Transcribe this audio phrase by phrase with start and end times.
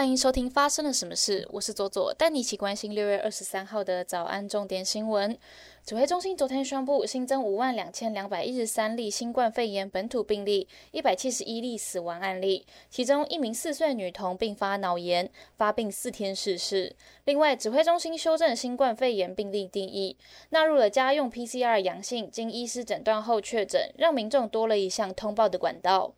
[0.00, 5.38] 欢迎收听发生了什么事，我是左左，带你一起关心六月二十三号的早安重点新闻。
[5.84, 16.96] 指挥中心昨天宣布新增五万两千两百一十三例新冠肺炎本土病例，一百七十一例死亡案例，其中一名四岁女童并发脑炎，发病四天逝世。
[17.26, 20.16] 另外，指挥中心修正新冠肺炎病例定义，
[20.48, 26.14] 纳入了家用 PCR 阳性经医师诊断后确诊，让民众多了一项通报的管道。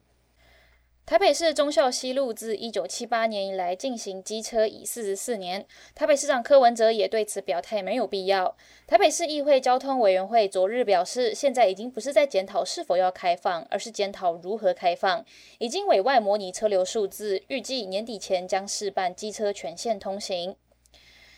[1.05, 5.67] 台北市忠孝西路自一九七八年以来进行机车已四十四年，
[5.97, 8.57] 台北市长柯文哲也对此表态没有必要。
[8.87, 15.25] 台北市议会交通委员会昨日表示，现在已经不是在检讨是否要开放，而是检讨如何开放，
[15.59, 20.57] 已经委外模拟车流数字，预计年底前将试办机车全线通行。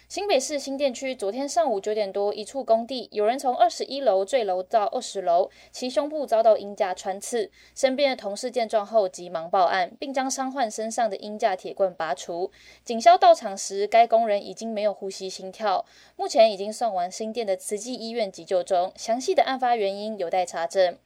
[0.06, 7.50] 新北市新店区昨天上午九点多，一处工地有人从二十一楼坠楼到二十楼，其胸部遭到鹰架穿刺。
[7.74, 12.52] 身边的同事见状后急忙报案，并将伤患身上的鹰架铁棍拔除。
[12.84, 18.92] 警消到场时，该工人已经没有呼吸、心跳，目前已经送往新店的慈济医院急救中。
[18.96, 20.98] 详细的案发原因有待查证。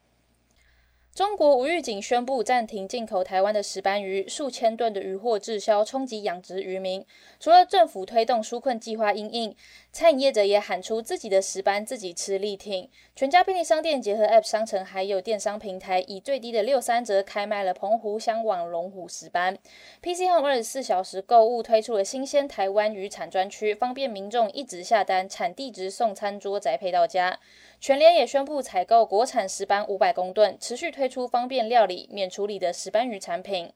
[1.18, 7.04] 中国无预警宣布暂停进口台湾的石斑鱼，数千吨的渔获滞销，冲击养殖渔民。
[7.40, 9.52] 除了政府推动纾困计划应应，
[9.90, 12.88] 餐饮业者也喊出自己的石斑自己吃力挺。
[13.16, 19.58] 全家便利商店结合 App 商城，还有电商平台，以最低的六三折开卖了澎湖香网龙虎石斑。
[20.00, 27.40] PC Home 二十四小时购物推出了新鲜台湾渔产专区，方便民众一直下单，产地直送餐桌，宅配到家。
[27.80, 33.72] 全联也宣布采购国产石斑五百公吨，持续推出方便料理、免处理的石斑鱼产品。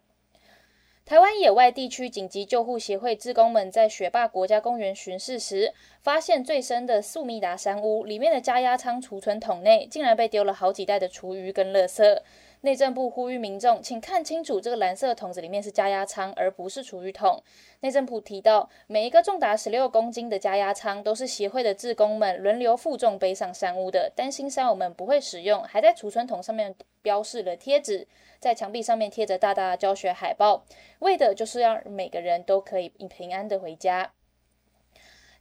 [1.04, 12.20] 台湾野外地区紧急救护协会职工们在雪霸国家公园巡视时，发现最深的素密达山屋里面的加压仓储存桶内，竟然被丢了好几袋的厨余跟垃圾。
[12.64, 17.42] 内政部呼吁民众，请看清楚，这个蓝色桶子里面是加压仓，而不是厨余桶。
[17.80, 24.12] 内政部提到，每一个重达十六公斤的加压仓，都是协会的职工们轮流负重背上山屋的。
[24.14, 26.72] 担心山友们不会使用，还在储存桶上面
[27.02, 28.06] 标示了贴纸，
[28.38, 30.64] 在墙壁上面贴着大大的教学海报，
[31.00, 34.12] 为的就是让每个人都可以平安的回家。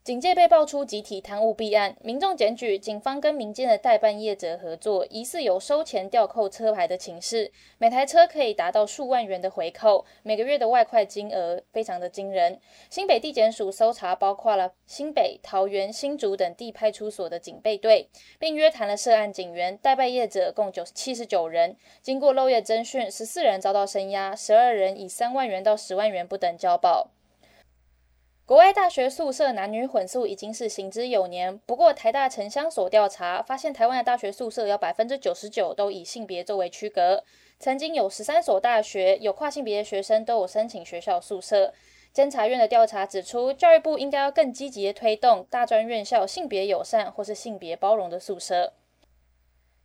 [0.04, 12.60] 警界被爆出集体贪污弊案，民众检举警方跟民间的代办业者合作，疑似有收钱吊扣车牌的情事，每台车可以达到数万元的回扣，每个月的外快金额非常的惊人。
[12.90, 21.78] 新北地检署搜查包括了新北、桃园、新竹等地派出所的警备队，并约谈了涉案警员、代办业者共九七十九人。
[22.02, 27.12] 经过漏夜侦讯，十四人遭到声押，十二人以三万元到十万元不等交保。
[28.52, 37.24] 国外大学宿舍男女混宿已经是行之有年，不过台大城乡所调查发现，台湾的大学宿舍有百分之九十九都以性别作为区隔。
[37.60, 41.74] 曾经有十三所大学有跨性别的学生都有申请学校宿舍。
[42.12, 48.74] 监察院的调查指出，教育部应该要更积极的推动大专院校性别友善或是性别包容的宿舍。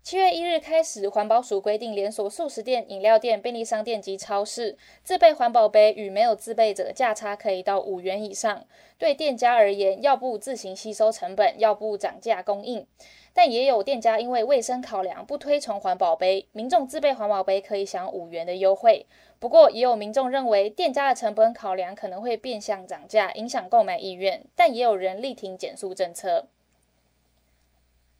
[0.06, 8.64] 七月一日开始，环保署规定，连锁素食店、饮料店、便利商店及超市自备环保杯与没有自备者价差可以到五元以上。
[8.98, 12.86] 对店家而言，要不自行吸收成本，要不涨价供应。
[13.34, 19.06] 但也有店家因为卫生考量不推崇环保杯，民众自备环保杯可以享五元的优惠。
[19.40, 24.44] 不过，也有民众认为店家的成本考量可能会变相涨价，影响购买意愿。
[24.54, 26.46] 但也有人力挺减速政策。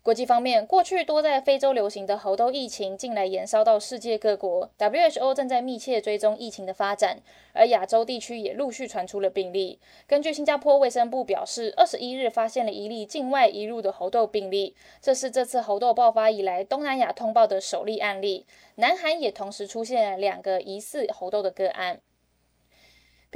[0.06, 4.70] 国际方面，过去多在非洲流行的猴痘疫情，近来延烧到世界各国。
[4.78, 7.18] WHO 正在密切追踪疫情的发展，
[7.52, 9.80] 而亚洲地区也陆续传出了病例。
[10.06, 18.46] 根据新加坡卫生部表示，二十一日发现了一例境外移入的猴痘病例，这是这次猴痘爆发以来东南亚通报的首例案例。
[18.76, 21.98] 南韩也同时出现了两个疑似猴痘的个案。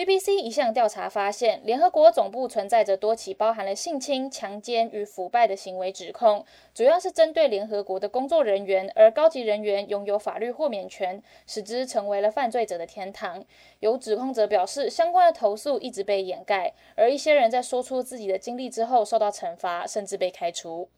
[0.01, 13.45] BBC 一项调查发现，联合国总部存在着多起包含了性侵、强奸与腐败的行为指控，主要是针对联合国的工作人员，而高级人员拥有法律豁免权，使之成为了犯罪者的天堂。
[13.81, 20.89] 有指控者表示，相关的投诉一直被掩盖，而一些人在说出自己的经历之后受到惩罚，甚至被开除。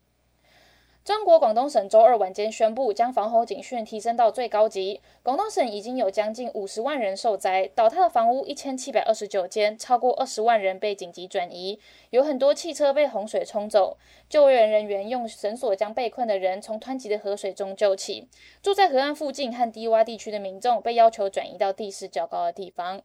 [1.05, 5.01] 中国广东省周二晚间宣布，将防洪警讯提升到最高级。
[5.25, 13.99] 广东省已经有将近五十万人受灾，倒塌的房屋一千七百二十九间，超过二十万人被紧急转移，有很多汽车被洪水冲走。
[14.29, 18.29] 救援人员用绳索将被困的人从湍急的河水中救起。
[18.63, 23.03] 住在河岸附近和低洼地区的民众被要求转移到地势较高的地方。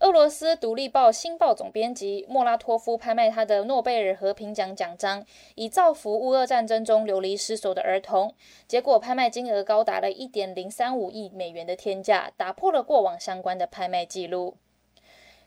[0.00, 5.26] 俄罗斯独立报《新报》总编辑莫拉托夫拍卖他的诺贝尔和平奖奖章，
[5.56, 8.34] 以造福乌俄战争中流离失所的儿童。
[8.66, 14.56] 结果拍卖金额高达了一点零三五亿美元的天价，打破了过往相关的拍卖记录。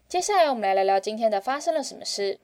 [0.07, 2.39] 接下来我们来聊聊今天的发生了什么事。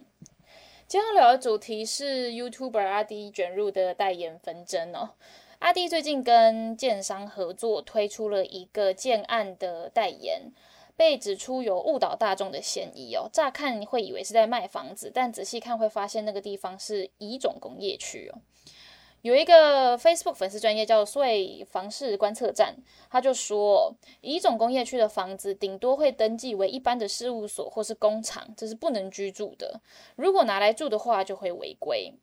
[0.88, 5.12] 今天要聊的主题是 YouTuber 阿 D 卷入的代言纷争哦。
[5.60, 10.52] 阿 D 最近跟建商合作推出了一个建案的代言。
[11.00, 18.42] 被指出有误导大众的嫌疑哦，乍看会以为是在卖房子，但仔细看会发现那个地方是乙种工业区哦。
[19.22, 22.76] 有一个 Facebook 粉丝专业叫“穗房市观测站”，
[23.10, 29.80] 他就说，乙种工业区的房子顶多会登记为一般的事务所或是工厂，这是不能居住的。
[30.18, 32.14] 如果拿来住的话，就会违规。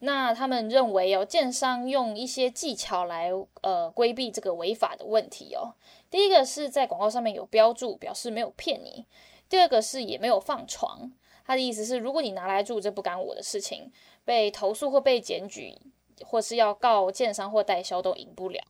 [0.00, 3.30] 那他们认为哦，建商用一些技巧来
[3.60, 5.74] 呃规避这个违法的问题哦。
[6.10, 9.04] 第一个是在广告上面有标注，表示没有骗你；
[9.48, 11.12] 第二个是也没有放床。
[11.44, 13.92] 他的意思是，如果你拿来住，这不干我的事情，
[14.24, 15.76] 被投诉或被检举，
[16.24, 18.62] 或是要告建商或代销都赢不了。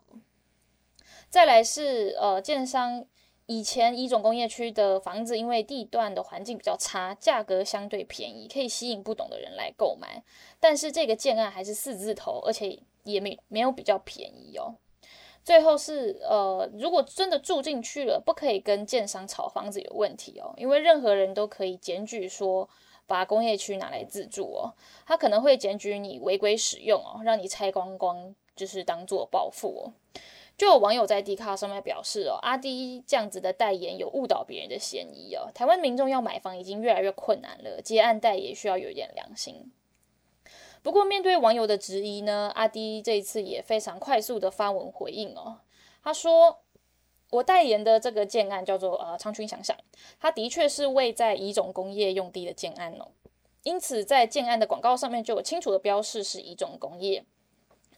[1.29, 3.07] 再来是呃，建商。
[3.51, 10.23] 以前一种工业区的房子，因为地段的环境比较差，价格相对便宜，可以吸引不懂的人来购买。
[10.61, 14.77] 但是这个建案还是四字头，而且也没没有比较便宜哦。
[15.43, 22.69] 最后是呃，如果真的住进去了，不可以跟建商炒房子有问题哦，因为任何人都可以检举说
[23.09, 24.75] 把工业区拿来自住哦，
[25.05, 29.93] 他可能会检举你违规使用哦，让你拆光光，就是当做报复哦。
[30.61, 35.51] 就有网友在 d c a r 上面表示哦，阿 D 这样子的代言有误导别人的嫌疑哦。
[35.55, 39.73] 台湾民众要买房已经越来越困难了，接案代也需要有一点良心。
[40.83, 45.61] 不过面对网友的质疑呢，阿 D 这一次也非常快速的发文回应哦。
[46.05, 46.59] 他说
[47.33, 49.75] ：“我代言的这个建案叫做呃昌群想想，
[50.21, 53.09] 它的确是位在乙种工业用地的建案哦，
[53.63, 57.25] 因此在建案的广告上面就有清楚的标示是乙种工业。”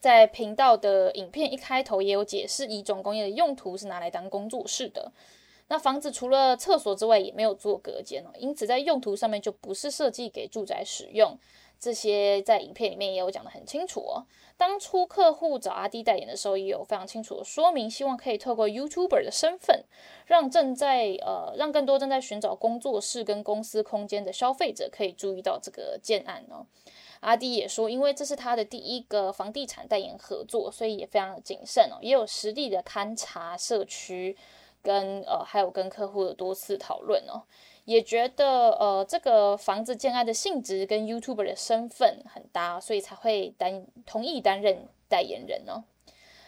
[0.03, 5.13] 在频道的影片一开头也有解释，乙种工业的用途是拿来当工作室的。
[5.69, 11.39] 那房子除了厕所之外也没有做隔间哦，因此在用途上面就不是设计给住宅使用。
[11.79, 14.27] 这些在影片里面也有讲得很清楚哦。
[14.57, 19.85] 当初客户找阿 D 代言的时候，也有非常清楚的说明，希望可以透过 YouTuber 的身份，
[20.27, 26.67] 让正在呃让更多正在寻找工作室跟公司空间的消费者可以注意到这个建案哦。
[27.23, 34.37] 阿迪也说，因为这是他的第一个房地产代言合作，所以也非常的谨慎哦，也有实地的勘察社区，
[34.83, 37.43] 跟呃还有跟客户的多次讨论哦，
[37.85, 45.85] 也觉得呃这个房子建案的性质跟 YouTuber 的身份很搭，所以才会担同意担任代言人哦。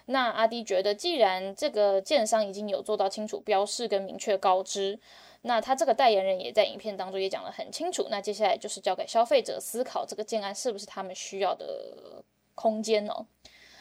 [0.07, 4.99] 那阿迪觉得，既然这个建商已经有做到清楚标示跟明确告知。
[5.47, 8.07] 那他这个代言人也在影片当中也讲得很清楚。
[8.11, 12.25] 那接下来就是交给消费者思考这个建安是不是他们需要的
[12.55, 13.27] 空间哦。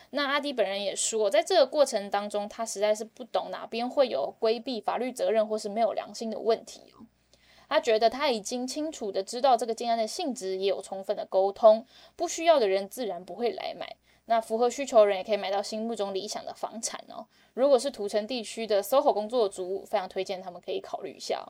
[0.10, 7.08] 那阿迪本人也说，在这个过程当中，他实在是不懂哪边会有规避法律责任或是没有良心的问题哦。
[7.70, 13.96] 他觉得他已经清楚的知道这个建安的性质，也有充分的沟通，不需要的人自然不会来买。
[14.26, 17.26] 那符合需求人也可以买到心目中理想的房产哦。
[17.54, 21.46] 如果是土城地区的 SOHO 工作族，非常推荐他们可以考虑一下。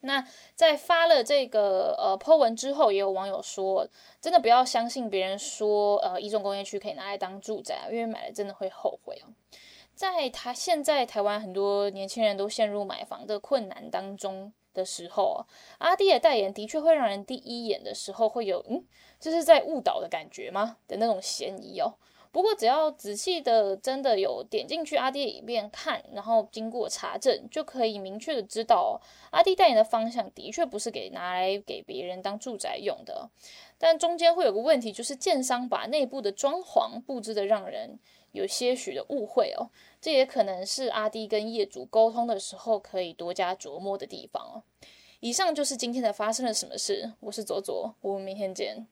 [0.00, 0.24] 那
[0.54, 3.88] 在发了这个呃 po 文之后，也有网友说，
[4.20, 9.32] 真的不要相信别人说，呃，一中工业区可以拿来当住宅，因为买了真的会后悔哦。
[9.94, 14.52] 在他现在台湾很多年轻人都陷入买房的困难当中。
[14.76, 15.44] 的时候，
[15.78, 18.84] 阿弟的代言的确会让人第一眼的时候会有嗯，
[19.18, 21.94] 这是在误导的感觉吗的那种嫌疑哦。
[22.30, 33.30] 不过只要仔细的真的有点进去阿弟里面看，然后经过查证，就可以明确的知道，阿弟代言的方向的确不是给拿来给别人当住宅用的。
[33.78, 37.98] 但中间会有个问题，就是建商把内部的装潢布置的让人
[38.36, 39.70] 有些许的误会哦。
[40.00, 44.62] 这也可能是阿弟跟业主沟通的时候可以多加琢磨的地方哦。
[45.20, 48.86] 以上就是今天的发生了什么事，我是左左，我们明天见。